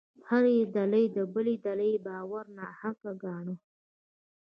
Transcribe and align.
هره 0.27 0.55
ډلې 0.75 1.03
د 1.15 1.17
بلې 1.33 1.55
ډلې 1.65 1.91
باور 2.05 2.45
ناحقه 2.57 3.11
ګاڼه. 3.23 3.55